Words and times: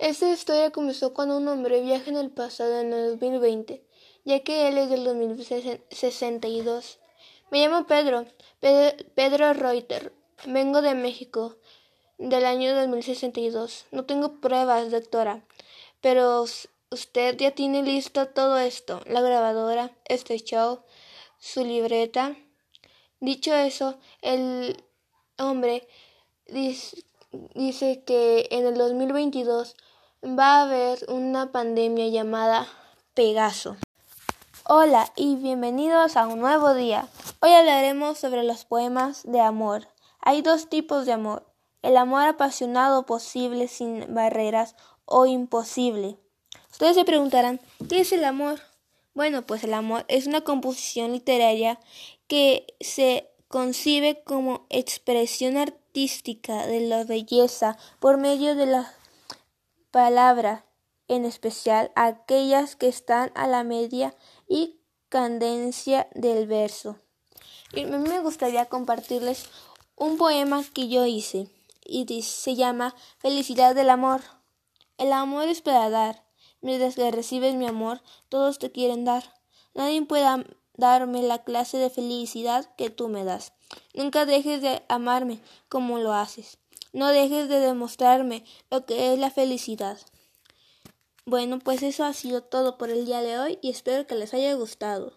Esta 0.00 0.32
historia 0.32 0.70
comenzó 0.70 1.12
cuando 1.12 1.36
un 1.36 1.46
hombre 1.46 1.82
viaja 1.82 2.08
en 2.08 2.16
el 2.16 2.30
pasado 2.30 2.80
en 2.80 2.94
el 2.94 3.10
2020, 3.18 3.84
ya 4.24 4.40
que 4.40 4.68
él 4.68 4.78
es 4.78 4.88
del 4.88 5.04
2062. 5.04 6.98
Me 7.50 7.58
llamo 7.58 7.86
Pedro, 7.86 8.24
Pedro 8.60 9.52
Reuter. 9.52 10.14
Vengo 10.46 10.80
de 10.80 10.94
México, 10.94 11.58
del 12.16 12.46
año 12.46 12.74
2062. 12.74 13.84
No 13.90 14.06
tengo 14.06 14.40
pruebas, 14.40 14.90
doctora, 14.90 15.44
pero 16.00 16.46
usted 16.90 17.36
ya 17.36 17.50
tiene 17.50 17.82
listo 17.82 18.26
todo 18.28 18.58
esto, 18.58 19.02
la 19.04 19.20
grabadora, 19.20 19.94
este 20.06 20.38
show, 20.38 20.80
su 21.38 21.62
libreta. 21.62 22.34
Dicho 23.20 23.54
eso, 23.54 23.98
el 24.22 24.82
hombre 25.36 25.86
dice, 26.46 28.02
que 28.04 28.48
en 28.50 28.66
el 28.66 28.78
2022 28.78 29.76
va 30.22 30.58
a 30.58 30.62
haber 30.62 31.06
una 31.08 31.50
pandemia 31.50 32.08
llamada 32.08 32.66
Pegaso. 33.14 33.76
Hola 34.64 35.10
y 35.16 35.36
bienvenidos 35.36 36.16
a 36.16 36.26
un 36.26 36.40
nuevo 36.40 36.74
día. 36.74 37.08
Hoy 37.40 37.52
hablaremos 37.52 38.18
sobre 38.18 38.44
los 38.44 38.66
poemas 38.66 39.22
de 39.24 39.40
amor. 39.40 39.88
Hay 40.20 40.42
dos 40.42 40.68
tipos 40.68 41.06
de 41.06 41.12
amor. 41.12 41.46
El 41.80 41.96
amor 41.96 42.22
apasionado 42.22 43.06
posible 43.06 43.66
sin 43.66 44.12
barreras 44.12 44.76
o 45.06 45.24
imposible. 45.24 46.18
Ustedes 46.70 46.96
se 46.96 47.06
preguntarán, 47.06 47.58
¿qué 47.88 48.00
es 48.00 48.12
el 48.12 48.24
amor? 48.24 48.60
Bueno, 49.14 49.46
pues 49.46 49.64
el 49.64 49.72
amor 49.72 50.04
es 50.08 50.26
una 50.26 50.42
composición 50.42 51.12
literaria 51.12 51.80
que 52.26 52.66
se 52.80 53.30
concibe 53.48 54.22
como 54.22 54.66
expresión 54.68 55.56
artística 55.56 56.66
de 56.66 56.80
la 56.80 57.04
belleza 57.04 57.78
por 57.98 58.18
medio 58.18 58.54
de 58.54 58.66
la 58.66 58.94
palabra, 59.90 60.64
en 61.08 61.24
especial 61.24 61.90
aquellas 61.96 62.76
que 62.76 62.88
están 62.88 63.32
a 63.34 63.46
la 63.46 63.64
media 63.64 64.14
y 64.48 64.80
cadencia 65.08 66.08
del 66.14 66.46
verso. 66.46 66.98
Y 67.72 67.84
me 67.84 68.20
gustaría 68.20 68.66
compartirles 68.66 69.46
un 69.96 70.16
poema 70.16 70.64
que 70.72 70.88
yo 70.88 71.04
hice 71.06 71.48
y 71.84 72.22
se 72.22 72.54
llama 72.54 72.94
Felicidad 73.18 73.74
del 73.74 73.90
amor. 73.90 74.22
El 74.98 75.12
amor 75.12 75.48
es 75.48 75.60
para 75.60 75.90
dar. 75.90 76.24
Mientras 76.62 76.94
que 76.94 77.10
recibes 77.10 77.54
mi 77.54 77.66
amor, 77.66 78.02
todos 78.28 78.58
te 78.58 78.70
quieren 78.70 79.04
dar. 79.04 79.24
Nadie 79.74 80.02
puede 80.02 80.26
darme 80.74 81.22
la 81.22 81.42
clase 81.42 81.78
de 81.78 81.90
felicidad 81.90 82.74
que 82.76 82.90
tú 82.90 83.08
me 83.08 83.24
das. 83.24 83.52
Nunca 83.94 84.26
dejes 84.26 84.62
de 84.62 84.82
amarme 84.88 85.40
como 85.68 85.98
lo 85.98 86.12
haces. 86.12 86.59
No 86.92 87.08
dejes 87.08 87.48
de 87.48 87.60
demostrarme 87.60 88.44
lo 88.68 88.84
que 88.84 89.12
es 89.12 89.18
la 89.18 89.30
felicidad. 89.30 89.96
Bueno, 91.24 91.60
pues 91.60 91.84
eso 91.84 92.04
ha 92.04 92.12
sido 92.12 92.42
todo 92.42 92.78
por 92.78 92.90
el 92.90 93.06
día 93.06 93.20
de 93.20 93.38
hoy 93.38 93.58
y 93.62 93.70
espero 93.70 94.08
que 94.08 94.16
les 94.16 94.34
haya 94.34 94.54
gustado. 94.54 95.12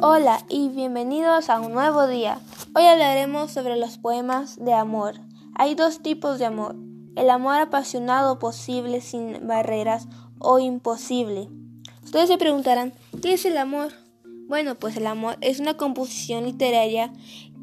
Hola 0.00 0.44
y 0.48 0.68
bienvenidos 0.68 1.50
a 1.50 1.58
un 1.58 1.72
nuevo 1.72 2.06
día. 2.06 2.40
Hoy 2.76 2.84
hablaremos 2.84 3.50
sobre 3.50 3.76
los 3.76 3.98
poemas 3.98 4.56
de 4.64 4.74
amor. 4.74 5.14
Hay 5.56 5.74
dos 5.74 6.02
tipos 6.02 6.38
de 6.38 6.44
amor. 6.44 6.76
El 7.16 7.30
amor 7.30 7.56
apasionado 7.56 8.38
posible 8.38 9.00
sin 9.00 9.44
barreras 9.48 10.06
o 10.38 10.60
imposible. 10.60 11.48
Ustedes 12.04 12.28
se 12.28 12.38
preguntarán, 12.38 12.92
¿qué 13.22 13.32
es 13.32 13.44
el 13.44 13.58
amor? 13.58 14.03
Bueno, 14.48 14.74
pues 14.74 14.96
el 14.96 15.06
amor 15.06 15.38
es 15.40 15.58
una 15.60 15.76
composición 15.76 16.44
literaria 16.44 17.12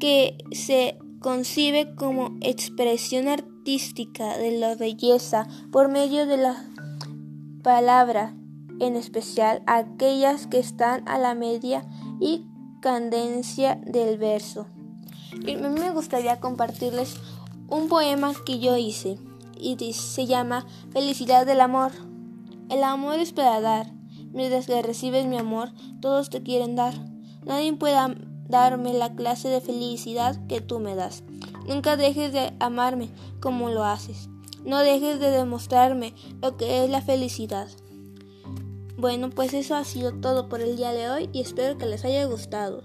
que 0.00 0.36
se 0.50 0.98
concibe 1.20 1.94
como 1.94 2.36
expresión 2.40 3.28
artística 3.28 4.36
de 4.36 4.58
la 4.58 4.74
belleza 4.74 5.46
por 5.70 5.88
medio 5.88 6.26
de 6.26 6.36
la 6.36 6.68
palabra, 7.62 8.34
en 8.80 8.96
especial 8.96 9.62
aquellas 9.66 10.48
que 10.48 10.58
están 10.58 11.08
a 11.08 11.18
la 11.18 11.34
media 11.34 11.86
y 12.20 12.44
cadencia 12.80 13.80
del 13.86 14.18
verso. 14.18 14.66
Y 15.46 15.54
a 15.54 15.58
mí 15.58 15.80
me 15.80 15.92
gustaría 15.92 16.40
compartirles 16.40 17.16
un 17.68 17.88
poema 17.88 18.32
que 18.44 18.58
yo 18.58 18.76
hice 18.76 19.18
y 19.58 19.76
se 19.92 20.26
llama 20.26 20.66
Felicidad 20.92 21.46
del 21.46 21.60
amor. 21.60 21.92
El 22.68 22.82
amor 22.82 23.20
es 23.20 23.32
para 23.32 23.60
dar. 23.60 24.01
Mientras 24.32 24.66
que 24.66 24.82
recibes 24.82 25.26
mi 25.26 25.36
amor, 25.36 25.70
todos 26.00 26.30
te 26.30 26.42
quieren 26.42 26.76
dar. 26.76 26.94
Nadie 27.44 27.72
puede 27.74 27.96
darme 28.48 28.92
la 28.92 29.14
clase 29.14 29.48
de 29.48 29.60
felicidad 29.60 30.46
que 30.46 30.60
tú 30.60 30.78
me 30.78 30.94
das. 30.94 31.22
Nunca 31.66 31.96
dejes 31.96 32.32
de 32.32 32.52
amarme 32.60 33.10
como 33.40 33.70
lo 33.70 33.84
haces. 33.84 34.28
No 34.64 34.78
dejes 34.78 35.18
de 35.18 35.30
demostrarme 35.30 36.14
lo 36.40 36.56
que 36.56 36.84
es 36.84 36.90
la 36.90 37.02
felicidad. 37.02 37.68
Bueno, 38.96 39.30
pues 39.30 39.54
eso 39.54 39.74
ha 39.74 39.84
sido 39.84 40.12
todo 40.12 40.48
por 40.48 40.60
el 40.60 40.76
día 40.76 40.92
de 40.92 41.10
hoy 41.10 41.30
y 41.32 41.40
espero 41.40 41.78
que 41.78 41.86
les 41.86 42.04
haya 42.04 42.24
gustado. 42.26 42.82